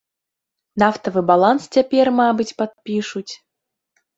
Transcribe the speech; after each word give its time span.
Нафтавы 0.83 1.21
баланс 1.31 1.69
цяпер, 1.77 2.13
мабыць, 2.21 2.49
падпішуць. 2.63 3.29